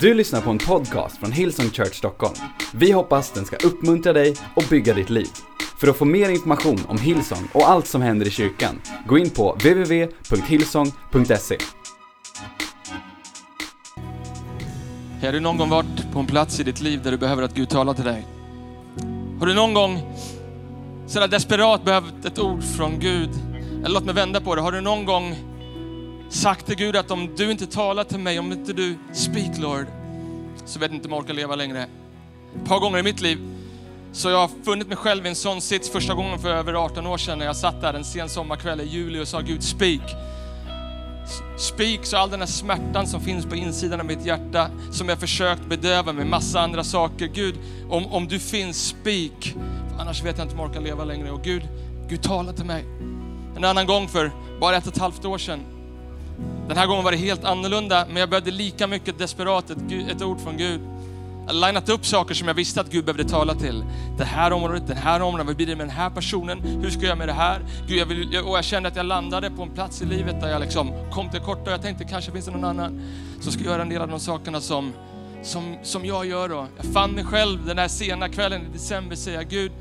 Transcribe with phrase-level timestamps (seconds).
[0.00, 2.34] Du lyssnar på en podcast från Hillsong Church Stockholm.
[2.74, 5.28] Vi hoppas den ska uppmuntra dig och bygga ditt liv.
[5.80, 9.30] För att få mer information om Hillsong och allt som händer i kyrkan, gå in
[9.30, 11.58] på www.hillsong.se.
[15.22, 17.54] Har du någon gång varit på en plats i ditt liv där du behöver att
[17.54, 18.26] Gud talar till dig?
[19.40, 20.00] Har du någon gång
[21.06, 23.30] sådär desperat behövt ett ord från Gud?
[23.84, 24.60] Eller låt mig vända på det.
[24.60, 25.36] Har du någon gång
[26.30, 29.86] sagt till Gud att om du inte talar till mig, om inte du speak Lord,
[30.64, 31.86] så vet jag inte om jag orkar leva längre.
[32.56, 33.38] Ett par gånger i mitt liv
[34.16, 37.06] så jag har funnit mig själv i en sån sits första gången för över 18
[37.06, 40.00] år sedan när jag satt där en sen sommarkväll i juli och sa Gud speak.
[41.58, 45.18] Speak, så all den här smärtan som finns på insidan av mitt hjärta, som jag
[45.18, 47.26] försökt bedöva med massa andra saker.
[47.26, 47.54] Gud,
[47.90, 49.54] om, om du finns, speak.
[49.90, 51.30] För annars vet jag inte om jag orkar leva längre.
[51.30, 51.68] Och Gud,
[52.08, 52.84] Gud tala till mig.
[53.56, 54.30] En annan gång för
[54.60, 55.75] bara ett och ett halvt år sedan.
[56.68, 59.78] Den här gången var det helt annorlunda, men jag behövde lika mycket desperat ett,
[60.10, 60.80] ett ord från Gud.
[61.46, 63.84] Jag har linat upp saker som jag visste att Gud behövde tala till.
[64.18, 66.60] Det här området, den här området, vad blir det med den här personen?
[66.60, 67.60] Hur ska jag göra med det här?
[67.88, 70.48] Gud, jag vill, och jag kände att jag landade på en plats i livet där
[70.48, 73.02] jag liksom kom till korta och jag tänkte kanske finns det någon annan
[73.40, 74.92] som ska göra en del av de sakerna som,
[75.42, 76.48] som, som jag gör.
[76.48, 76.66] Då.
[76.76, 79.72] Jag fann mig själv den här sena kvällen i december säga Gud,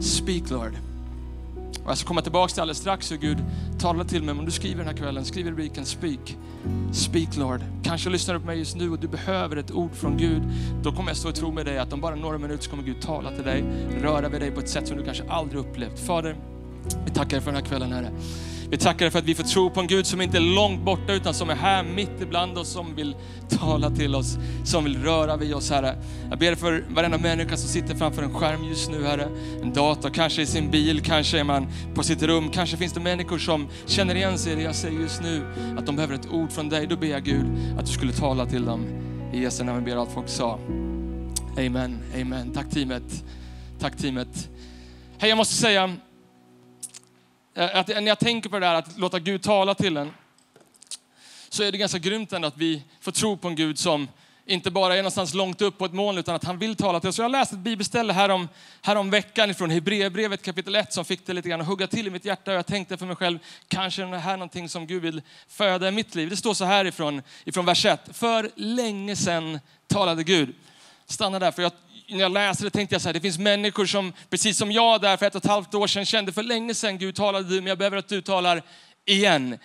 [0.00, 0.72] speak Lord.
[1.86, 3.38] Och jag ska komma tillbaka till alldeles strax hur Gud
[3.78, 4.34] talar till mig.
[4.34, 6.36] Men Om du skriver den här kvällen, skriv rubriken Speak.
[6.92, 7.60] Speak Lord.
[7.82, 10.42] Kanske lyssnar du på mig just nu och du behöver ett ord från Gud.
[10.82, 12.82] Då kommer jag stå och tro med dig att om bara några minuter så kommer
[12.82, 13.64] Gud tala till dig,
[14.00, 15.98] röra vid dig på ett sätt som du kanske aldrig upplevt.
[15.98, 16.36] Fader,
[17.04, 18.10] vi tackar dig för den här kvällen Herre.
[18.70, 20.82] Vi tackar dig för att vi får tro på en Gud som inte är långt
[20.84, 23.16] borta utan som är här mitt ibland oss, som vill
[23.48, 25.96] tala till oss, som vill röra vid oss Herre.
[26.30, 29.28] Jag ber för varenda människa som sitter framför en skärm just nu Herre.
[29.62, 32.50] En dator, kanske i sin bil, kanske är man på sitt rum.
[32.50, 35.46] Kanske finns det människor som känner igen sig i det jag säger just nu,
[35.78, 36.86] att de behöver ett ord från dig.
[36.86, 37.46] Då ber jag Gud
[37.78, 38.84] att du skulle tala till dem.
[39.32, 40.58] I Jesu namn ber allt folk sa.
[41.58, 42.52] Amen, amen.
[42.54, 43.24] Tack teamet.
[43.78, 44.48] Tack teamet.
[45.18, 45.96] Hej, jag måste säga,
[47.56, 50.12] Eh, att när jag tänker på det där att låta Gud tala till en,
[51.48, 54.08] så är det ganska grymt ändå att vi får tro på en Gud som
[54.46, 57.08] inte bara är någonstans långt upp på ett moln utan att han vill tala till
[57.08, 57.18] oss.
[57.18, 58.48] Jag läste ett bibelställe härom,
[58.82, 62.10] härom veckan från Hebreerbrevet kapitel 1 som fick det lite grann att hugga till i
[62.10, 62.50] mitt hjärta.
[62.50, 65.88] Och jag tänkte för mig själv, kanske är det här någonting som Gud vill föda
[65.88, 66.30] i mitt liv.
[66.30, 68.00] Det står så här ifrån, ifrån vers 1.
[68.12, 70.54] För länge sedan talade Gud.
[71.06, 71.72] Stanna där, för jag,
[72.08, 75.00] när jag läste det tänkte jag så här, det finns människor som, precis som jag
[75.00, 77.54] där för ett och ett halvt år sedan kände, för länge sedan Gud talade du,
[77.54, 78.62] men jag behöver att du talar
[79.04, 79.58] igen.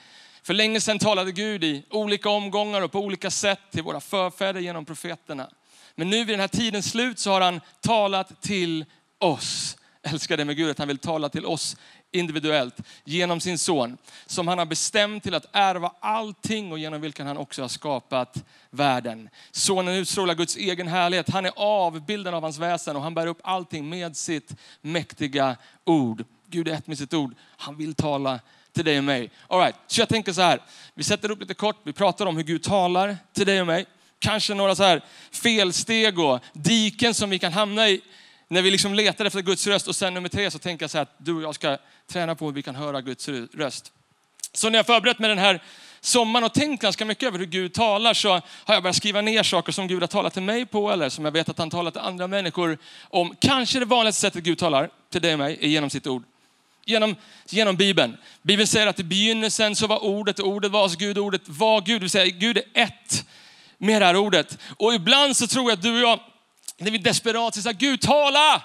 [0.43, 4.59] För länge sedan talade Gud i olika omgångar och på olika sätt till våra förfäder
[4.59, 5.49] genom profeterna.
[5.95, 8.85] Men nu vid den här tidens slut så har han talat till
[9.19, 9.77] oss.
[10.01, 11.77] Jag älskar det med Gud, att han vill tala till oss
[12.11, 13.97] individuellt genom sin son.
[14.25, 18.43] Som han har bestämt till att ärva allting och genom vilken han också har skapat
[18.69, 19.29] världen.
[19.51, 21.29] Sonen utstrålar Guds egen härlighet.
[21.29, 25.55] Han är avbilden av hans väsen och han bär upp allting med sitt mäktiga
[25.85, 26.25] ord.
[26.47, 27.35] Gud är ett med sitt ord.
[27.57, 28.39] Han vill tala
[28.73, 29.31] till dig och mig.
[29.47, 29.75] All right.
[29.87, 30.61] Så jag tänker så här,
[30.93, 33.85] vi sätter upp lite kort, vi pratar om hur Gud talar till dig och mig.
[34.19, 35.01] Kanske några så här
[35.31, 38.01] felsteg och diken som vi kan hamna i
[38.51, 39.87] när vi liksom letar efter Guds röst.
[39.87, 42.35] Och sen nummer tre så tänker jag så här att du och jag ska träna
[42.35, 43.91] på hur vi kan höra Guds röst.
[44.53, 45.63] Så när jag förberett mig den här
[46.01, 49.43] sommaren och tänkt ganska mycket över hur Gud talar så har jag börjat skriva ner
[49.43, 51.93] saker som Gud har talat till mig på eller som jag vet att han talat
[51.93, 52.77] till andra människor
[53.09, 53.35] om.
[53.39, 56.23] Kanske det vanligaste sättet Gud talar till dig och mig är genom sitt ord.
[56.85, 57.15] Genom,
[57.49, 58.17] genom Bibeln.
[58.41, 61.95] Bibeln säger att i begynnelsen så var ordet, ordet var hos Gud, ordet var Gud.
[61.95, 63.25] Det vill säga Gud är ett
[63.77, 64.57] med det här ordet.
[64.77, 66.19] Och ibland så tror jag att du och jag,
[66.81, 68.63] när vi desperat säger Gud tala!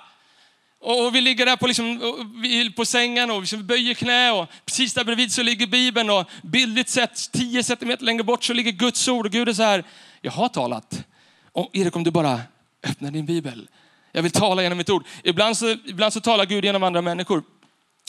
[0.78, 5.04] Och vi ligger där på, liksom, på sängen och liksom böjer knä och precis där
[5.04, 9.26] bredvid så ligger Bibeln och bildligt sett 10 centimeter längre bort så ligger Guds ord
[9.26, 9.84] och Gud är så här,
[10.20, 11.04] jag har talat.
[11.52, 12.40] Och Erik om du bara
[12.82, 13.68] öppnar din Bibel.
[14.12, 15.04] Jag vill tala genom mitt ord.
[15.24, 17.42] Ibland så, ibland så talar Gud genom andra människor.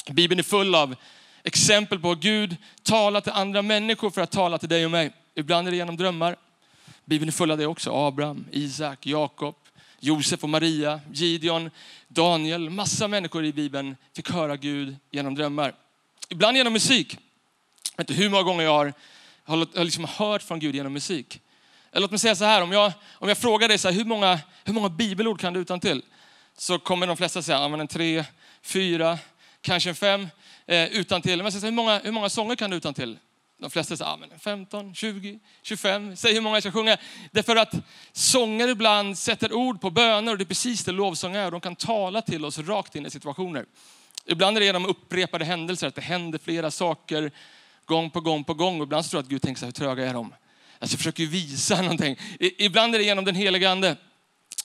[0.09, 0.95] Bibeln är full av
[1.43, 5.11] exempel på hur Gud talar till andra människor för att tala till dig och mig.
[5.35, 6.35] Ibland är det genom drömmar.
[7.05, 7.91] Bibeln är full av det också.
[7.91, 9.55] Abraham, Isak, Jakob,
[9.99, 11.69] Josef och Maria, Gideon,
[12.07, 12.69] Daniel.
[12.69, 15.73] Massa människor i Bibeln fick höra Gud genom drömmar.
[16.29, 17.17] Ibland genom musik.
[17.95, 18.93] Jag vet inte hur många gånger jag har,
[19.45, 21.41] har liksom hört från Gud genom musik.
[21.91, 24.05] Eller låt mig säga så här, om jag, om jag frågar dig så här, hur,
[24.05, 26.01] många, hur många bibelord kan du utan till?
[26.57, 28.23] Så kommer de flesta säga, ja, en tre,
[28.61, 29.17] fyra,
[29.61, 30.27] kanske en fem
[30.65, 31.43] eh, utan till.
[31.43, 33.17] Men så, hur, många, hur många sånger kan du utan till?
[33.59, 36.15] De flesta säger ah, 15, 20, 25.
[36.15, 36.97] Säg hur många jag ska sjunga.
[37.31, 37.73] Därför att
[38.11, 41.51] sånger ibland sätter ord på böner och det är precis det lovsång är.
[41.51, 43.65] De kan tala till oss rakt in i situationer.
[44.25, 47.31] Ibland är det genom upprepade händelser, att det händer flera saker
[47.85, 48.81] gång på gång på gång.
[48.81, 50.33] Och ibland så tror jag att Gud tänker så här, hur tröga är de?
[50.79, 52.17] Alltså jag försöker visa någonting.
[52.39, 53.95] ibland är det genom den heliga ande.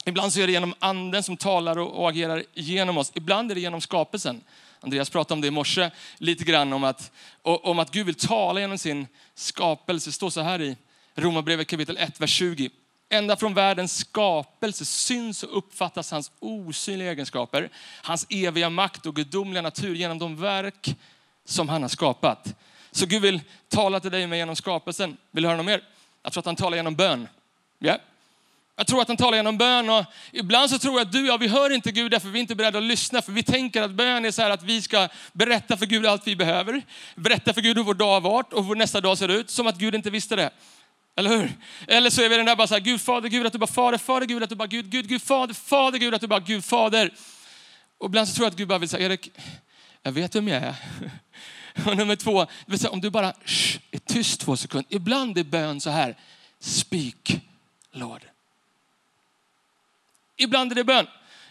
[0.05, 3.13] Ibland så är det genom anden som talar och agerar genom oss.
[3.15, 4.41] Ibland är det genom skapelsen.
[4.83, 7.13] Andreas pratade om det i morse lite grann om att,
[7.43, 10.11] om att Gud vill tala genom sin skapelse.
[10.11, 10.77] Det står så här i
[11.15, 12.71] Romarbrevet kapitel 1, vers 20.
[13.09, 17.71] Ända från världens skapelse syns och uppfattas hans osynliga egenskaper,
[18.03, 20.97] hans eviga makt och gudomliga natur genom de verk
[21.45, 22.55] som han har skapat.
[22.91, 25.17] Så Gud vill tala till dig och mig genom skapelsen.
[25.31, 25.83] Vill du höra något mer?
[26.23, 27.29] Jag tror att han talar genom bön.
[27.81, 28.01] Yeah.
[28.77, 31.27] Jag tror att han talar genom bön och ibland så tror jag att du och
[31.27, 33.23] jag, vi hör inte Gud därför vi är inte beredda att lyssna.
[33.23, 36.27] För vi tänker att bön är så här att vi ska berätta för Gud allt
[36.27, 36.83] vi behöver.
[37.15, 39.51] Berätta för Gud hur vår dag har varit och hur nästa dag ser ut.
[39.51, 40.51] Som att Gud inte visste det.
[41.17, 41.53] Eller hur?
[41.89, 43.67] Eller så är vi den där bara så här, Gud fader, Gud att du bara
[43.67, 46.41] fader, fader, Gud att du bara Gud, Gud, Gud fader, fader, Gud att du bara
[46.41, 47.11] Gud fader.
[47.99, 49.31] Och ibland så tror jag att Gud bara vill säga, Erik,
[50.03, 50.75] jag vet vem jag är.
[51.87, 52.47] Och nummer två,
[52.79, 54.95] säga, om du bara shh, är tyst två sekunder.
[54.97, 56.17] Ibland är bön så här,
[56.61, 57.41] speak
[57.93, 58.32] Lord.
[60.43, 61.07] Ibland är det bön.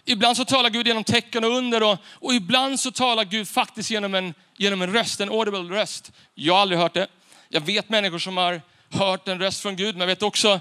[0.06, 3.92] Ibland så talar Gud genom tecken och under och, och ibland så talar Gud faktiskt
[3.92, 6.12] genom en, genom en röst, en audible röst.
[6.34, 7.08] Jag har aldrig hört det.
[7.50, 10.60] Jag vet människor som har hört en röst från Gud, men jag vet också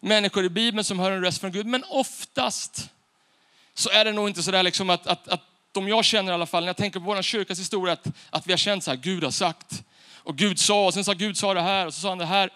[0.00, 1.66] människor i Bibeln som hör en röst från Gud.
[1.66, 2.90] Men oftast
[3.74, 5.42] så är det nog inte sådär liksom att, att, att
[5.72, 8.46] de jag känner i alla fall, när jag tänker på vår kyrkas historia, att, att
[8.46, 9.82] vi har känt så här, Gud har sagt.
[10.16, 12.24] Och Gud sa, och sen sa Gud sa det här, och så sa han det
[12.24, 12.50] här.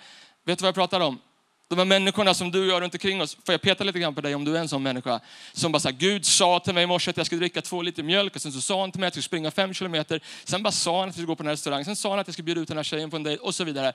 [0.44, 1.20] Vet du vad jag pratar om?
[1.68, 4.14] De här människorna som du och jag runt omkring oss, får jag peta lite grann
[4.14, 5.20] på dig om du är en sån människa,
[5.52, 7.82] som bara så här, Gud sa till mig i morse att jag skulle dricka två
[7.82, 10.20] liter mjölk och sen så sa han till mig att jag skulle springa fem kilometer.
[10.44, 12.18] Sen bara sa han att vi skulle gå på den här restaurangen, sen sa han
[12.18, 13.92] att jag skulle bjuda ut den här tjejen på en dejt och så vidare.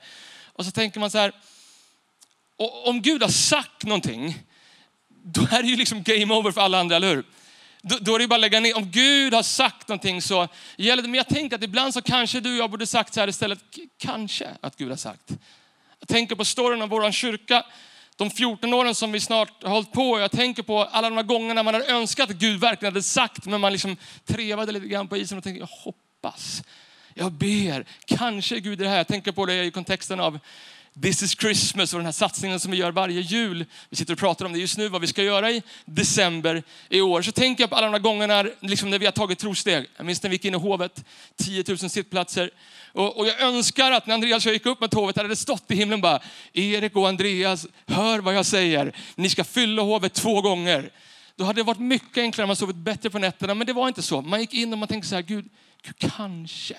[0.52, 1.32] Och så tänker man så här,
[2.84, 4.42] om Gud har sagt någonting,
[5.08, 7.24] då är det ju liksom game over för alla andra, eller hur?
[7.82, 8.76] Då, då är det bara att lägga ner.
[8.76, 11.08] Om Gud har sagt någonting så gäller det.
[11.08, 13.58] Men jag tänker att ibland så kanske du och jag borde sagt så här istället.
[13.98, 15.32] Kanske att Gud har sagt.
[16.02, 17.64] Jag tänker på storyn om vår kyrka.
[18.16, 20.20] De 14 åren som vi snart har hållit på.
[20.20, 23.46] Jag tänker på alla de här gångerna man har önskat att Gud verkligen hade sagt.
[23.46, 26.62] Men man liksom trevade lite grann på isen och tänkte, jag hoppas.
[27.14, 28.96] Jag ber, kanske Gud är det här.
[28.96, 30.38] Jag tänker på det i kontexten av
[31.00, 33.64] This is Christmas och den här satsningen som vi gör varje jul.
[33.90, 37.00] Vi sitter och pratar om det just nu, vad vi ska göra i december i
[37.00, 37.22] år.
[37.22, 39.86] Så tänker jag på alla de här gångerna liksom när vi har tagit trosteg.
[39.96, 41.04] Jag minns när vi gick in i hovet,
[41.36, 42.50] 10 000 sittplatser.
[42.92, 45.36] Och, och jag önskar att när Andreas och jag gick upp med hovet, hade det
[45.36, 46.20] stått i himlen bara,
[46.52, 48.96] Erik och Andreas, hör vad jag säger.
[49.14, 50.90] Ni ska fylla hovet två gånger.
[51.36, 53.54] Då hade det varit mycket enklare, man sovit bättre på nätterna.
[53.54, 54.22] Men det var inte så.
[54.22, 55.48] Man gick in och man tänkte så här, Gud,
[55.82, 56.76] Gud kanske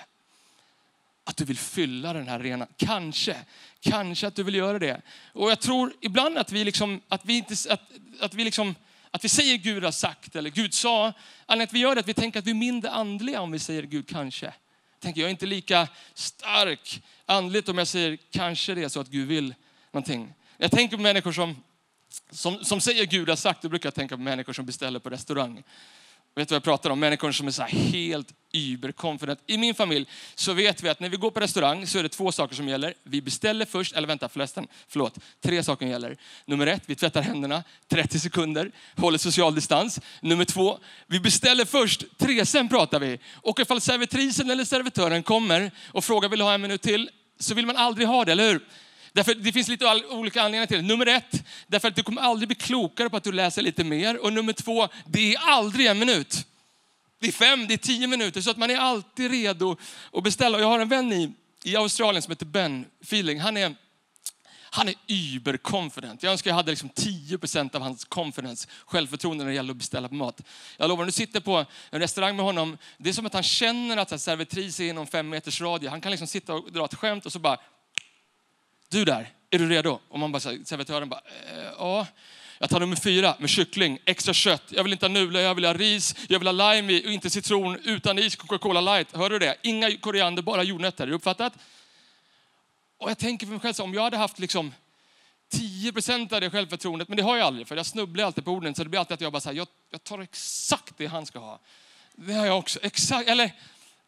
[1.24, 2.68] att du vill fylla den här arenan.
[2.76, 3.36] Kanske,
[3.84, 5.02] kanske att du vill göra det.
[5.32, 7.80] Och jag tror ibland att vi liksom, att vi inte, att,
[8.20, 8.74] att vi liksom,
[9.10, 11.12] att vi säger Gud har sagt eller Gud sa.
[11.46, 13.58] Anledningen att vi gör det att vi tänker att vi är mindre andliga om vi
[13.58, 14.46] säger Gud kanske.
[14.46, 19.00] Jag tänker jag är inte lika stark andligt om jag säger kanske det är så
[19.00, 19.54] att Gud vill
[19.92, 20.34] någonting.
[20.56, 21.56] Jag tänker på människor som,
[22.30, 25.10] som, som säger Gud har sagt, då brukar jag tänka på människor som beställer på
[25.10, 25.62] restaurang.
[26.36, 27.00] Vet du vad jag pratar om?
[27.00, 29.40] Människor som är så helt überconfident.
[29.46, 32.08] I min familj så vet vi att när vi går på restaurang så är det
[32.08, 32.94] två saker som gäller.
[33.02, 35.18] Vi beställer först, eller vänta förresten, förlåt.
[35.42, 36.16] Tre saker gäller.
[36.46, 40.00] Nummer ett, vi tvättar händerna 30 sekunder, håller social distans.
[40.20, 43.18] Nummer två, vi beställer först, tre, sen pratar vi.
[43.34, 47.54] Och ifall servitrisen eller servitören kommer och frågar vill du ha en minut till, så
[47.54, 48.60] vill man aldrig ha det, eller hur?
[49.14, 50.82] Därför det finns lite olika anledningar till det.
[50.82, 54.24] Nummer ett, därför att du kommer aldrig bli klokare på att du läser lite mer.
[54.24, 56.46] Och nummer två, det är aldrig en minut.
[57.20, 58.40] Det är fem, det är tio minuter.
[58.40, 59.76] Så att man är alltid redo
[60.12, 60.60] att beställa.
[60.60, 61.32] Jag har en vän i,
[61.64, 63.40] i Australien som heter Ben Feeling.
[63.40, 63.74] Han är
[64.70, 66.22] han är überconfident.
[66.22, 70.08] Jag önskar jag hade liksom 10% av hans confidence, självförtroende när det gäller att beställa
[70.08, 70.40] på mat.
[70.76, 72.78] Jag lovar, du sitter på en restaurang med honom.
[72.98, 75.90] Det är som att han känner att servitris är inom fem meters radie.
[75.90, 77.58] Han kan liksom sitta och dra ett skämt och så bara
[78.88, 80.00] du där, är du redo?
[80.08, 81.20] Och man bara, servitören bara,
[81.52, 82.06] eh, ja.
[82.58, 84.62] Jag tar nummer fyra med kyckling, extra kött.
[84.68, 87.10] Jag vill inte ha nudlar, jag vill ha ris, jag vill ha lime i, och
[87.10, 89.16] inte citron, utan is, Coca-Cola light.
[89.16, 89.56] Hör du det?
[89.62, 91.04] Inga koriander, bara jordnötter.
[91.04, 91.52] Är du uppfattat?
[92.98, 94.72] Och jag tänker för mig själv, så, om jag hade haft liksom
[95.52, 98.74] 10% av det självförtroendet, men det har jag aldrig, för jag snubblar alltid på orden.
[98.74, 101.38] Så det blir alltid att jag bara säger, jag, jag tar exakt det han ska
[101.38, 101.60] ha.
[102.14, 102.78] Det har jag också.
[102.82, 103.28] Exakt.
[103.28, 103.52] Eller,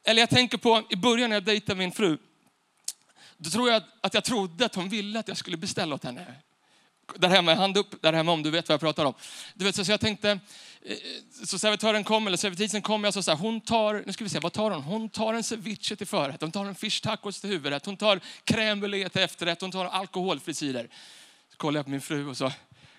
[0.04, 2.18] eller jag tänker på i början när jag dejtade min fru.
[3.38, 6.26] Då tror jag att jag trodde att hon ville att jag skulle beställa åt henne.
[7.14, 9.14] Där hemma, hand upp där hemma om du vet vad jag pratar om.
[9.54, 10.30] Du vet, så jag tänkte,
[10.82, 10.96] eh,
[11.44, 14.30] så servitören kom, eller servitrisen kom, jag sa så här, hon tar, nu ska vi
[14.30, 14.82] se, vad tar hon?
[14.82, 18.20] Hon tar en ceviche till förrätt, hon tar en fish tacos till huvudrätt, hon tar
[18.44, 20.88] crème brûlée till efterrätt, hon tar alkoholfri cider.
[21.50, 22.52] Så kollar jag på min fru och så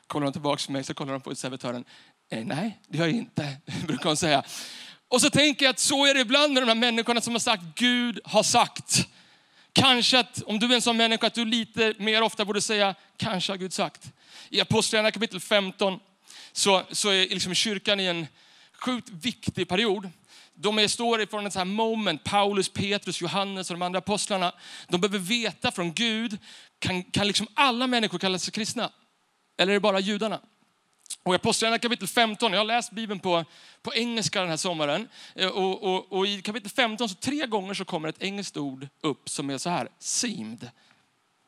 [0.08, 1.86] kollar hon tillbaka på mig, så kollar hon på servitören.
[2.29, 4.44] Eh, nej, det gör jag inte, brukar hon säga.
[5.08, 7.39] Och så tänker jag att så är det ibland med de här människorna som har
[7.39, 9.08] sagt Gud har sagt.
[9.78, 12.96] Kanske att, om du är en sån människa, att du lite mer ofta borde säga,
[13.18, 14.12] kanske har Gud sagt.
[14.50, 16.00] I Apostlagärningarna kapitel 15
[16.52, 18.28] så, så är liksom kyrkan i en
[18.74, 20.10] sjukt viktig period.
[20.54, 24.52] De är, står ifrån ett sånt här moment, Paulus, Petrus, Johannes och de andra apostlarna.
[24.88, 26.38] De behöver veta från Gud,
[26.80, 28.92] kan, kan liksom alla människor kalla sig kristna?
[29.58, 30.40] Eller är det bara judarna?
[31.24, 33.46] Och i Apostlagärningarna kapitel 15, jag har läst Bibeln på,
[33.82, 35.08] på engelska den här sommaren.
[35.36, 38.88] Eh, och, och, och, i kapitel 15, så tre gånger så kommer ett engelskt ord
[39.02, 40.70] upp som är så här, seemed.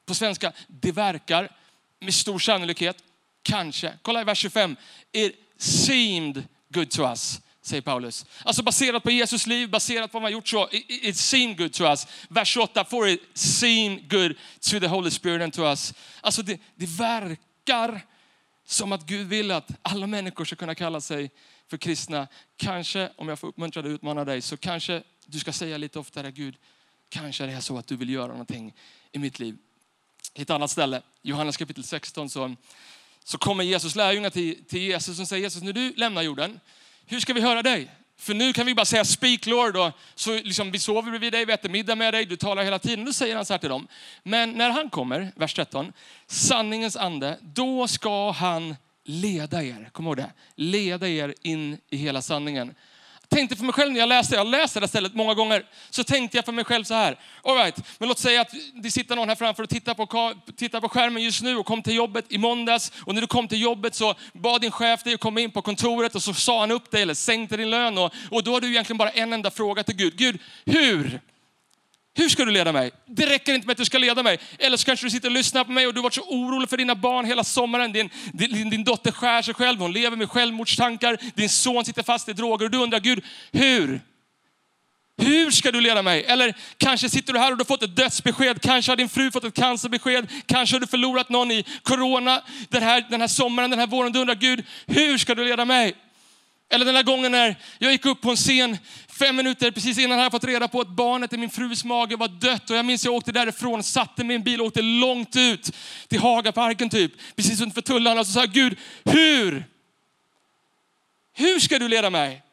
[0.06, 1.51] På svenska, det verkar,
[2.00, 3.04] med stor sannolikhet,
[3.44, 3.94] kanske.
[4.01, 4.75] Kolla i vers 25.
[5.12, 8.25] It seemed good to us, säger Paulus.
[8.44, 11.74] Alltså baserat på Jesus liv, baserat på vad man gjort så, it, it seemed good
[11.74, 12.08] to us.
[12.28, 14.36] Vers 28, for it seemed good
[14.72, 15.94] to the Holy Spirit and to us.
[16.22, 18.06] Alltså det, det verkar
[18.70, 21.32] som att Gud vill att alla människor ska kunna kalla sig
[21.68, 22.28] för kristna.
[22.58, 26.00] Kanske, om jag får uppmuntra dig och utmana dig, så kanske du ska säga lite
[26.00, 26.58] oftare, Gud,
[27.10, 28.74] kanske det är så att du vill göra någonting
[29.12, 29.58] i mitt liv.
[30.34, 32.56] I ett annat ställe, Johannes kapitel 16, så,
[33.24, 36.60] så kommer Jesus lärjungar till, till Jesus och säger, Jesus, när du lämnar jorden,
[37.06, 37.92] hur ska vi höra dig?
[38.20, 41.46] För nu kan vi bara säga speak Lord och så liksom, vi sover bredvid dig,
[41.46, 43.06] vi äter middag med dig, du talar hela tiden.
[43.06, 43.88] Då säger han så här till dem.
[44.24, 45.94] Men när han kommer, vers 13,
[46.28, 49.90] sanningens ande, då ska han leda er.
[49.92, 50.32] Kom ihåg det.
[50.56, 52.76] Leda er in i hela sanningen
[53.30, 56.38] tänkte för mig själv när jag läste, jag läste det stället många gånger, så tänkte
[56.38, 57.20] jag för mig själv så här.
[57.44, 60.82] All right, men låt säga att det sitter någon här framför och tittar på, tittar
[60.82, 62.92] på skärmen just nu och kom till jobbet i måndags.
[63.06, 65.62] Och när du kom till jobbet så bad din chef dig att komma in på
[65.62, 67.98] kontoret och så sa han upp dig eller sänkte din lön.
[67.98, 70.16] Och, och då har du egentligen bara en enda fråga till Gud.
[70.16, 71.22] Gud, hur
[72.13, 72.92] hur ska du leda mig?
[73.06, 74.39] Det räcker inte med att du ska leda mig.
[74.60, 76.70] Eller så kanske du sitter och lyssnar på mig och du har varit så orolig
[76.70, 77.94] för dina barn hela sommaren.
[77.94, 81.18] Din, din, din dotter skär sig själv, hon lever med självmordstankar.
[81.36, 84.01] Din son sitter fast i droger och du undrar, Gud, hur?
[85.18, 86.24] Hur ska du leda mig?
[86.24, 88.62] Eller kanske sitter du här och du har fått ett dödsbesked.
[88.62, 90.28] Kanske har din fru fått ett cancerbesked.
[90.46, 94.12] Kanske har du förlorat någon i corona den här, den här sommaren, den här våren.
[94.12, 95.96] Du undrar, Gud, hur ska du leda mig?
[96.72, 98.78] Eller den där gången när jag gick upp på en scen
[99.20, 102.28] fem minuter precis innan jag fått reda på att barnet i min frus mage var
[102.28, 102.70] dött.
[102.70, 105.72] Och jag minns jag åkte därifrån, satte min bil och åkte långt ut
[106.08, 107.12] till Hagaparken typ.
[107.36, 108.20] Precis utanför tullarna.
[108.20, 109.66] Och så sa jag, Gud, hur?
[111.34, 112.44] Hur ska du leda mig?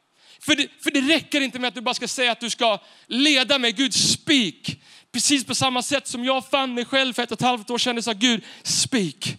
[0.40, 2.78] För det, för det räcker inte med att du bara ska säga att du ska
[3.06, 3.72] leda mig.
[3.72, 4.80] Gud, speak.
[5.12, 7.78] Precis på samma sätt som jag fann mig själv för ett och ett halvt år
[7.78, 7.94] sedan.
[7.96, 9.36] Jag sa Gud, speak.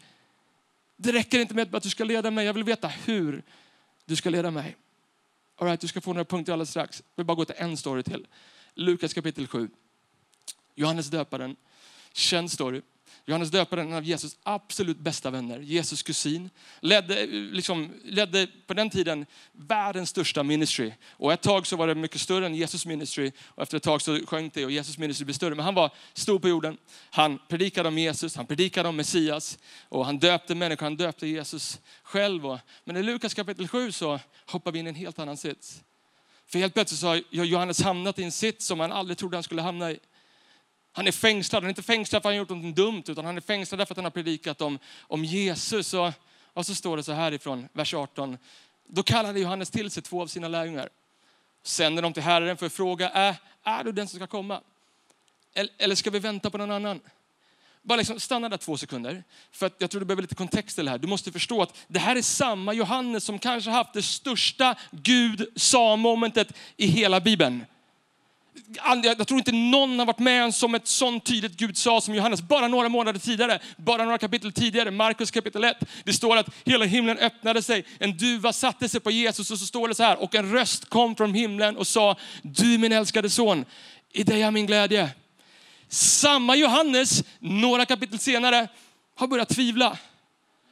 [0.98, 2.46] Det räcker inte med att du ska leda mig.
[2.46, 3.44] Jag vill veta hur
[4.06, 4.76] du ska leda mig.
[5.60, 7.04] All right, du ska få några punkter alldeles strax.
[7.16, 8.28] Jag vill bara gå till en story till.
[8.74, 9.70] Lukas kapitel 7.
[10.76, 11.56] Johannes döparen,
[12.14, 12.82] känd story.
[13.30, 18.90] Johannes döparen, en av Jesus absolut bästa vänner, Jesus kusin, ledde, liksom, ledde på den
[18.90, 20.94] tiden världens största ministry.
[21.10, 24.02] Och ett tag så var det mycket större än Jesus ministry och efter ett tag
[24.02, 25.56] så sjönk det och Jesus ministry blev större.
[25.56, 26.78] Men han var stor på jorden.
[27.10, 29.58] Han predikade om Jesus, han predikade om Messias
[29.90, 32.42] och han döpte människor, han döpte Jesus själv.
[32.84, 35.82] Men i Lukas kapitel 7 så hoppar vi in i en helt annan sits.
[36.46, 39.44] För helt plötsligt så har Johannes hamnat i en sits som han aldrig trodde han
[39.44, 40.00] skulle hamna i.
[40.98, 41.64] Han är fängslad.
[41.64, 43.94] Han är inte fängslad för att han gjort något dumt, utan han är fängslad därför
[43.94, 45.94] att han har predikat om, om Jesus.
[45.94, 46.12] Och,
[46.54, 48.38] och så står det så här ifrån vers 18.
[48.88, 50.90] Då kallade Johannes till sig två av sina lärjungar.
[51.64, 54.62] Sänder dem till Herren för att fråga, är, är du den som ska komma?
[55.78, 57.00] Eller ska vi vänta på någon annan?
[57.82, 59.24] Bara liksom stanna där två sekunder.
[59.52, 60.98] För att jag tror du behöver lite kontext till det här.
[60.98, 65.48] Du måste förstå att det här är samma Johannes som kanske haft det största Gud
[65.56, 67.66] sa-momentet i hela Bibeln
[69.04, 72.42] jag tror inte någon har varit med som ett sånt tydligt Gud sa som Johannes.
[72.42, 75.78] Bara några månader tidigare, bara några kapitel tidigare, Markus kapitel 1.
[76.04, 79.66] Det står att hela himlen öppnade sig, en duva satte sig på Jesus och så
[79.66, 83.30] står det så här, och en röst kom från himlen och sa, du min älskade
[83.30, 83.66] son,
[84.14, 85.10] i dig är min glädje.
[85.90, 88.68] Samma Johannes, några kapitel senare,
[89.16, 89.98] har börjat tvivla.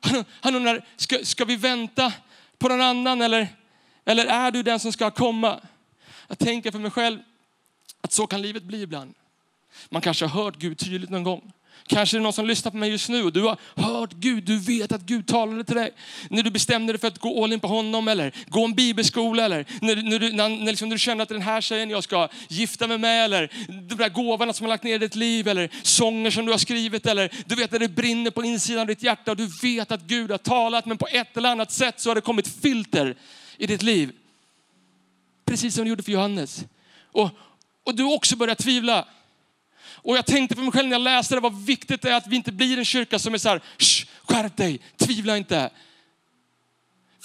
[0.01, 2.13] Han, han undrar, ska, ska vi vänta
[2.58, 3.48] på någon annan eller,
[4.06, 5.60] eller är du den som ska komma?
[6.27, 7.20] Jag tänker för mig själv,
[8.06, 9.14] att så kan livet bli ibland.
[9.90, 11.52] Man kanske har hört Gud tydligt någon gång.
[11.88, 14.44] Kanske är det någon som lyssnar på mig just nu och du har hört Gud,
[14.44, 15.92] du vet att Gud talade till dig.
[16.30, 19.46] När du bestämde dig för att gå all in på honom eller gå en bibelskola
[19.46, 22.30] eller när, när, du, när, när, liksom du känner att den här tjejen jag ska
[22.50, 25.70] gifta mig med eller de där gåvorna som har lagt ner i ditt liv eller
[25.82, 29.04] sånger som du har skrivit eller du vet att det brinner på insidan av ditt
[29.04, 32.10] hjärta och du vet att Gud har talat men på ett eller annat sätt så
[32.10, 33.16] har det kommit filter
[33.58, 34.12] i ditt liv.
[35.46, 36.66] Precis som det gjorde för Johannes.
[37.12, 37.30] Och,
[37.86, 39.06] och du också börjar tvivla.
[39.88, 42.27] Och jag tänkte för mig själv när jag läste det, vad viktigt det är att
[42.27, 43.62] vi inte blir en kyrka som är så här,
[44.24, 45.70] skärp dig, tvivla inte.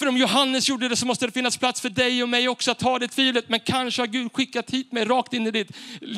[0.01, 2.71] För om Johannes gjorde det så måste det finnas plats för dig och mig också
[2.71, 3.49] att ha det tvivlet.
[3.49, 5.73] Men kanske har Gud skickat hit mig rakt in i ditt,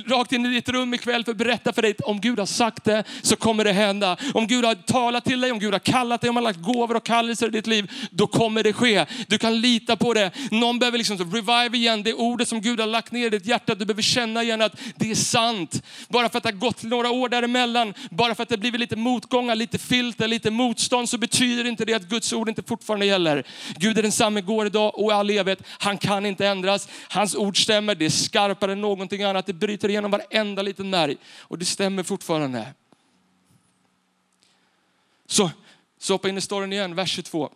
[0.06, 2.46] rakt in i ditt rum ikväll för att berätta för dig att om Gud har
[2.46, 4.16] sagt det så kommer det hända.
[4.34, 6.64] Om Gud har talat till dig, om Gud har kallat dig, om han har lagt
[6.64, 9.06] gåvor och kallelser i ditt liv, då kommer det ske.
[9.28, 10.30] Du kan lita på det.
[10.50, 13.74] Någon behöver liksom revive igen det ordet som Gud har lagt ner i ditt hjärta.
[13.74, 15.82] Du behöver känna igen att det är sant.
[16.08, 18.96] Bara för att det har gått några år däremellan, bara för att det blivit lite
[18.96, 23.44] motgångar, lite filter, lite motstånd så betyder inte det att Guds ord inte fortfarande gäller.
[23.76, 25.62] Gud är densamme igår, idag och i all evighet.
[25.79, 26.88] Han kan inte ändras.
[27.09, 29.47] Hans ord stämmer, det är skarpare än någonting annat.
[29.47, 32.67] Det bryter igenom varenda liten märg och det stämmer fortfarande.
[35.26, 35.50] Så,
[35.99, 37.50] så hoppa in i storyn igen, vers 22.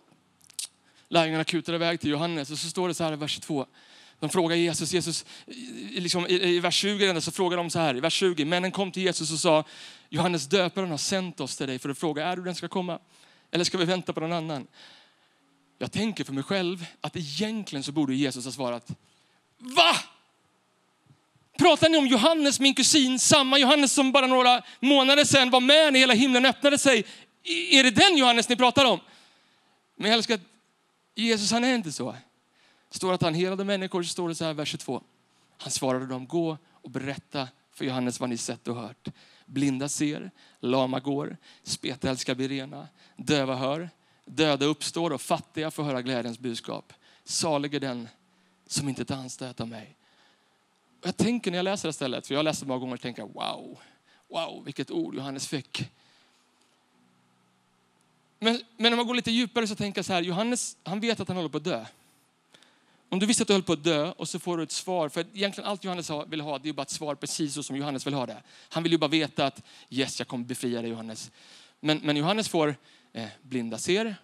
[1.08, 3.66] Lärjungarna kutar iväg till Johannes och så står det så här i vers 22.
[4.20, 5.24] De frågar Jesus, Jesus
[5.90, 8.92] liksom, i, i vers 20 så frågar de så här, i vers 20, männen kom
[8.92, 9.64] till Jesus och sa,
[10.08, 12.98] Johannes döparen har sänt oss till dig för att fråga, är du den ska komma?
[13.50, 14.66] Eller ska vi vänta på någon annan?
[15.78, 18.90] Jag tänker för mig själv att egentligen så borde Jesus ha svarat,
[19.58, 19.96] va?
[21.58, 25.92] Pratar ni om Johannes, min kusin, samma Johannes som bara några månader sedan var med
[25.92, 27.04] när hela himlen öppnade sig?
[27.70, 29.00] Är det den Johannes ni pratar om?
[29.96, 30.40] Men jag älskar att
[31.14, 32.16] Jesus han är inte så.
[32.90, 35.02] Det står att han helade människor, så står det så här vers 22.
[35.58, 39.08] Han svarade dem, gå och berätta för Johannes vad ni sett och hört.
[39.46, 40.30] Blinda ser,
[40.60, 43.90] lama går, spetälska blir rena, döva hör,
[44.26, 46.92] döda uppstår och fattiga får höra glädjens budskap.
[47.24, 48.08] Salig är den
[48.66, 49.96] som inte tar anstöt av mig.
[51.02, 53.00] Jag tänker när jag läser det stället, för jag har läst det många gånger och
[53.00, 53.78] tänker wow,
[54.28, 55.90] wow vilket ord Johannes fick.
[58.38, 61.20] Men, men om man går lite djupare så tänker jag så här, Johannes han vet
[61.20, 61.84] att han håller på att dö.
[63.08, 65.08] Om du visste att du höll på att dö och så får du ett svar,
[65.08, 68.06] för egentligen allt Johannes vill ha det är bara ett svar precis så som Johannes
[68.06, 68.42] vill ha det.
[68.68, 71.30] Han vill ju bara veta att yes, jag kommer befria dig Johannes.
[71.80, 72.76] Men, men Johannes får
[73.16, 74.16] eh, blinda ser.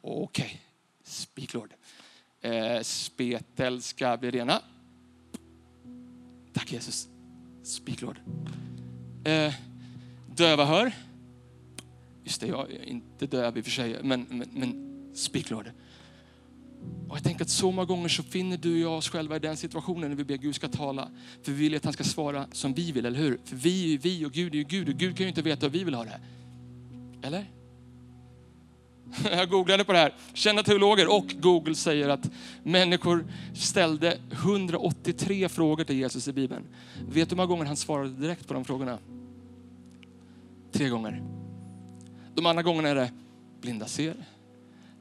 [0.00, 0.58] Okej, okay.
[1.02, 1.74] speak Lord.
[2.40, 4.62] Eh, spetälska blir rena.
[6.52, 7.08] Tack Jesus.
[7.62, 8.20] Speak Lord.
[9.24, 9.54] Eh,
[10.36, 10.92] döva hör.
[12.24, 15.70] Just det, jag är inte döv i och för sig, men, men, men speak Lord.
[17.08, 19.38] Och jag tänker att så många gånger så finner du och jag oss själva i
[19.38, 21.10] den situationen när vi ber Gud ska tala.
[21.42, 23.40] För vi vill att han ska svara som vi vill, eller hur?
[23.44, 25.42] För vi är ju vi och Gud är ju Gud och Gud kan ju inte
[25.42, 26.20] veta hur vi vill ha det.
[27.22, 27.44] Eller?
[29.30, 30.14] Jag googlade på det här.
[30.34, 32.30] Kända teologer och Google säger att
[32.62, 36.64] människor ställde 183 frågor till Jesus i Bibeln.
[37.08, 38.98] Vet du hur många gånger han svarade direkt på de frågorna?
[40.72, 41.22] Tre gånger.
[42.34, 43.10] De andra gångerna är det
[43.60, 44.14] blinda ser,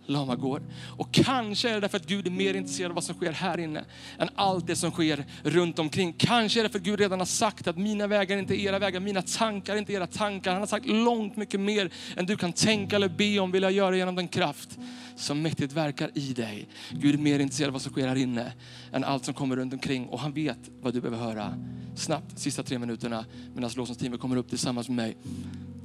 [0.08, 0.62] lama går.
[0.98, 3.58] Och kanske är det därför att Gud är mer intresserad av vad som sker här
[3.58, 3.86] inne
[4.20, 6.14] än allt det som sker runt omkring.
[6.18, 8.80] Kanske är det för att Gud redan har sagt att mina vägar är inte era
[8.80, 10.52] vägar, mina tankar är inte era tankar.
[10.52, 13.72] Han har sagt långt mycket mer än du kan tänka eller be om vill jag
[13.72, 14.78] göra genom den kraft
[15.16, 16.68] som mäktigt verkar i dig.
[16.92, 18.54] Gud är mer intresserad av vad som sker här inne
[18.92, 21.54] än allt som kommer runt omkring och han vet vad du behöver höra.
[21.96, 25.18] Snabbt, sista tre minuterna medan lovsångsteamet kommer upp tillsammans med mig.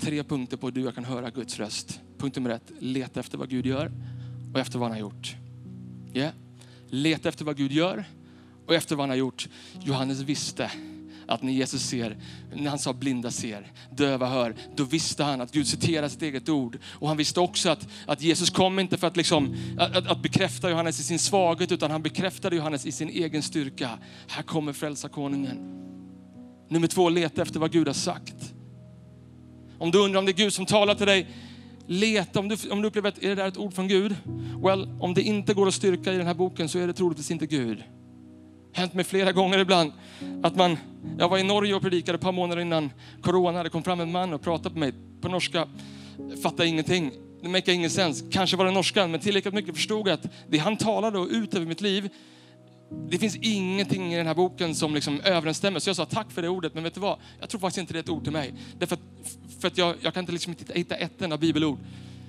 [0.03, 2.01] Tre punkter på hur du kan höra Guds röst.
[2.19, 3.93] Punkt nummer ett, leta efter vad Gud gör
[4.55, 5.37] och efter vad han har gjort.
[6.15, 6.33] Yeah.
[6.88, 8.05] Leta efter vad Gud gör
[8.67, 9.49] och efter vad han har gjort.
[9.85, 10.71] Johannes visste
[11.27, 12.17] att när Jesus ser,
[12.55, 16.49] när han sa blinda ser, döva hör, då visste han att Gud citerar sitt eget
[16.49, 16.79] ord.
[16.85, 20.71] Och han visste också att, att Jesus kom inte för att, liksom, att, att bekräfta
[20.71, 23.99] Johannes i sin svaghet, utan han bekräftade Johannes i sin egen styrka.
[24.29, 25.79] Här kommer frälsarkonungen.
[26.69, 28.52] Nummer två, leta efter vad Gud har sagt.
[29.83, 31.27] Om du undrar om det är Gud som talar till dig,
[31.87, 32.38] leta.
[32.38, 34.16] Om du, om du upplever att är det där ett ord från Gud?
[34.64, 37.31] Well, om det inte går att styrka i den här boken så är det troligtvis
[37.31, 37.83] inte Gud.
[38.73, 39.92] Hänt mig flera gånger ibland
[40.42, 40.77] att man,
[41.18, 42.90] jag var i Norge och predikade ett par månader innan
[43.23, 43.62] corona.
[43.62, 45.68] Det kom fram en man och pratade på mig på norska.
[46.42, 47.12] Fattade ingenting.
[47.42, 48.25] Det make ingen sens.
[48.33, 51.66] Kanske var det norskan, men tillräckligt mycket förstod att det han talade och ut över
[51.66, 52.11] mitt liv
[53.09, 55.81] det finns ingenting i den här boken som liksom överensstämmer.
[55.81, 57.18] Så jag sa tack för det ordet, men vet du vad?
[57.40, 58.55] Jag tror faktiskt inte det är ett ord till mig.
[58.79, 59.03] Därför att,
[59.62, 61.79] för att jag, jag kan inte liksom hitta ett enda bibelord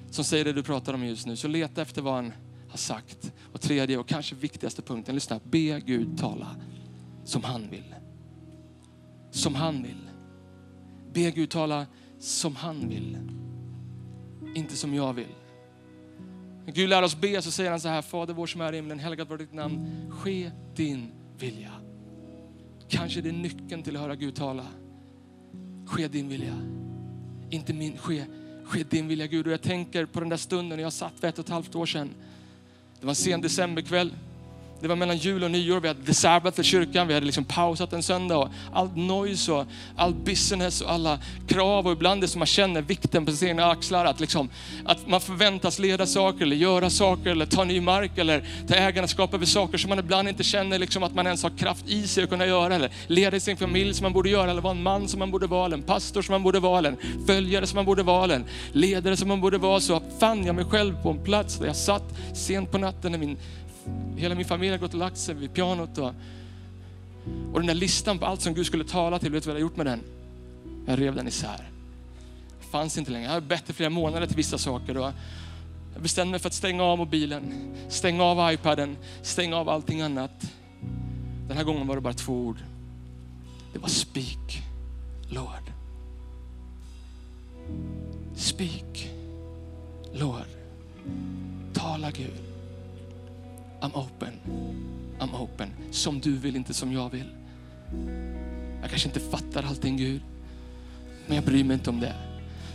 [0.10, 1.36] som säger det du pratar om just nu.
[1.36, 2.34] Så leta efter vad han
[2.70, 3.32] har sagt.
[3.54, 5.40] Och tredje och kanske viktigaste punkten, lyssna.
[5.44, 6.56] Be Gud tala
[7.26, 7.96] som han vill.
[9.32, 10.10] Som han vill.
[11.14, 11.86] Be Gud tala
[12.20, 13.18] som han vill.
[14.56, 15.36] Inte som jag vill.
[16.66, 18.76] När Gud lär oss be så säger han så här, Fader vår som är i
[18.76, 19.88] himlen, helgat vare ditt namn.
[20.12, 21.72] Ske din vilja.
[22.90, 24.66] Kanske det är nyckeln till att höra Gud tala.
[25.86, 26.84] Ske din vilja.
[27.54, 28.26] Inte min, ske,
[28.66, 29.48] ske din vilja Gud.
[29.48, 31.76] Och jag tänker på den där stunden när jag satt för ett och ett halvt
[31.76, 32.10] år sedan.
[33.00, 34.14] Det var en sen decemberkväll.
[34.84, 37.94] Det var mellan jul och nyår, vi hade the sabbath kyrkan, vi hade liksom pausat
[37.94, 39.66] en söndag och allt noise och
[39.96, 43.66] all business och alla krav och ibland det som man känner vikten på sina egna
[43.66, 44.50] axlar, att, liksom,
[44.86, 49.34] att man förväntas leda saker eller göra saker eller ta ny mark eller ta ägandeskap
[49.34, 52.24] över saker som man ibland inte känner liksom att man ens har kraft i sig
[52.24, 55.08] att kunna göra eller leda sin familj som man borde göra eller vara en man
[55.08, 57.76] som man borde vara eller en pastor som man borde vara eller en följare som
[57.76, 59.80] man borde vara eller en ledare som man borde vara.
[59.80, 63.20] Så fann jag mig själv på en plats där jag satt sent på natten när
[63.20, 63.38] min
[64.18, 65.98] Hela min familj har gått och lagt sig vid pianot.
[65.98, 66.12] Och,
[67.54, 69.62] och den där listan på allt som Gud skulle tala till, vet du vad jag
[69.62, 70.02] gjort med den?
[70.86, 71.70] Jag rev den isär.
[72.62, 73.26] Det fanns inte längre.
[73.26, 74.98] Jag hade bett i flera månader till vissa saker.
[74.98, 75.12] Och
[75.94, 80.52] jag bestämde mig för att stänga av mobilen, stänga av iPaden, stänga av allting annat.
[81.48, 82.58] Den här gången var det bara två ord.
[83.74, 84.64] Det var speak,
[85.30, 85.72] Lord.
[88.36, 89.10] Speak,
[90.14, 90.48] Lord.
[91.74, 92.53] Tala Gud.
[93.84, 94.34] I'm open.
[95.20, 95.70] I'm open.
[95.92, 97.30] Som du vill, inte som jag vill.
[98.82, 100.22] Jag kanske inte fattar allting Gud,
[101.28, 102.14] men jag bryr mig inte om det.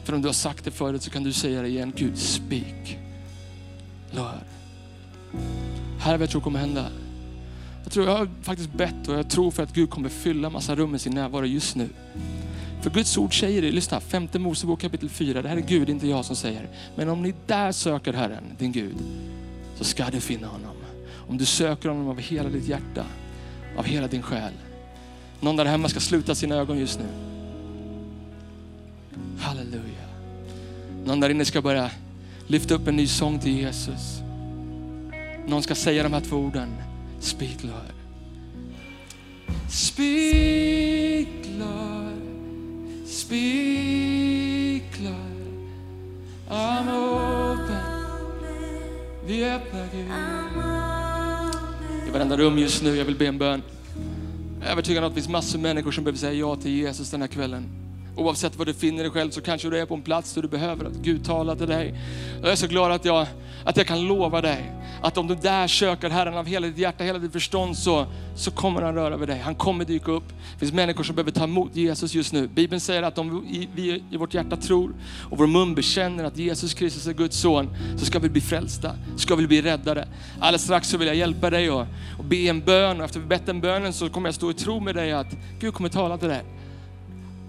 [0.05, 1.93] För om du har sagt det förut så kan du säga det igen.
[1.97, 2.99] Gud, speak.
[4.11, 4.27] Lord.
[5.99, 6.91] Här är vad jag tror kommer hända.
[7.83, 10.75] Jag tror jag har faktiskt bett och jag tror för att Gud kommer fylla massa
[10.75, 11.89] rum med sin närvaro just nu.
[12.83, 16.09] För Guds ord säger det, lyssna, femte Mosebok kapitel 4, det här är Gud, inte
[16.09, 16.69] jag som säger.
[16.97, 18.97] Men om ni där söker Herren, din Gud,
[19.77, 20.78] så ska du finna honom.
[21.29, 23.05] Om du söker honom av hela ditt hjärta,
[23.77, 24.53] av hela din själ.
[25.41, 27.07] Någon där hemma ska sluta sina ögon just nu.
[29.39, 30.09] Halleluja.
[31.05, 31.91] Någon där inne ska börja
[32.47, 34.21] lyfta upp en ny sång till Jesus.
[35.47, 36.69] Någon ska säga de här två orden.
[37.21, 37.99] Speak Lord.
[39.69, 42.09] Speak Lord.
[43.07, 45.29] Speak Lord.
[46.49, 47.99] I'm open.
[49.27, 50.98] Vi öppnar Gud
[52.09, 52.97] i varenda rum just nu.
[52.97, 53.63] Jag vill be en bön.
[54.61, 56.71] Jag är övertygad om att det finns massor av människor som behöver säga ja till
[56.71, 57.69] Jesus den här kvällen.
[58.17, 60.49] Oavsett var du finner dig själv så kanske du är på en plats där du
[60.49, 62.01] behöver att Gud talar till dig.
[62.43, 63.27] Jag är så glad att jag,
[63.65, 67.05] att jag kan lova dig att om du där söker Herren av hela ditt hjärta,
[67.05, 68.07] hela ditt förstånd så,
[68.37, 69.39] så kommer han röra vid dig.
[69.39, 70.29] Han kommer dyka upp.
[70.29, 72.49] Det finns människor som behöver ta emot Jesus just nu.
[72.49, 74.95] Bibeln säger att om vi, vi i vårt hjärta tror
[75.31, 78.95] och vår mun bekänner att Jesus Kristus är Guds son så ska vi bli frälsta,
[79.17, 80.09] ska vi bli räddade.
[80.41, 81.87] Alldeles strax så vill jag hjälpa dig och,
[82.19, 84.55] och be en bön och efter vi bett den bönen så kommer jag stå i
[84.55, 86.43] tro med dig att Gud kommer tala till dig.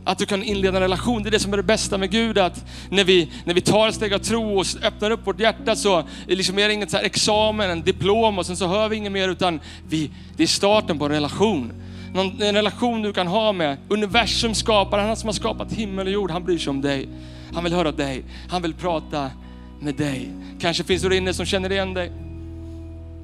[0.10, 2.38] Att du kan inleda en relation, det är det som är det bästa med Gud.
[2.38, 5.76] Att när vi, när vi tar ett steg av tro och öppnar upp vårt hjärta
[5.76, 8.96] så liksom är det inget så här examen, en diplom och sen så hör vi
[8.96, 11.74] inget mer utan vi, det är starten på en relation.
[12.14, 16.14] Någon, en relation du kan ha med universum skapare, han som har skapat himmel och
[16.14, 17.10] jord, han bryr sig om dig.
[17.54, 19.32] Han vill höra dig, han vill prata
[19.80, 20.32] med dig.
[20.60, 22.12] Kanske finns det inne som känner igen dig.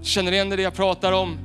[0.01, 1.37] Känner igen dig det jag pratar om.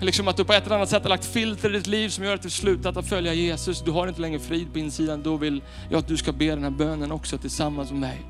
[0.00, 2.24] Liksom att du på ett eller annat sätt har lagt filter i ditt liv som
[2.24, 3.82] gör att du slutat att följa Jesus.
[3.82, 5.22] Du har inte längre frid på insidan.
[5.22, 8.20] Då vill jag att du ska be den här bönen också tillsammans med mig.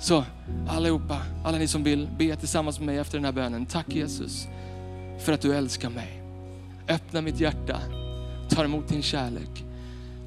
[0.00, 0.24] Så
[0.68, 3.66] allihopa, alla ni som vill, be tillsammans med mig efter den här bönen.
[3.66, 4.46] Tack Jesus
[5.24, 6.22] för att du älskar mig.
[6.88, 7.80] Öppna mitt hjärta,
[8.50, 9.64] tar emot din kärlek.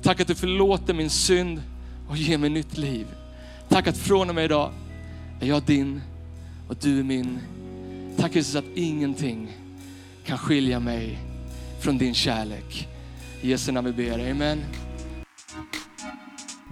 [0.01, 1.61] Tack att du förlåter min synd
[2.09, 3.07] och ger mig nytt liv.
[3.69, 4.71] Tack att från och med idag
[5.39, 6.01] är jag din
[6.67, 7.39] och du är min.
[8.17, 9.47] Tack Jesus att ingenting
[10.27, 11.19] kan skilja mig
[11.81, 12.87] från din kärlek.
[13.41, 14.63] I Jesu namn vi ber, amen.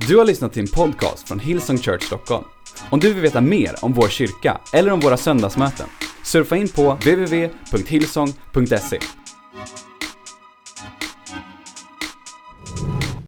[0.07, 2.43] Du har lyssnat till en podcast från Hillsong Church Stockholm.
[2.89, 5.87] Om du vill veta mer om vår kyrka eller om våra söndagsmöten,
[6.23, 8.99] surfa in på www.hillsong.se.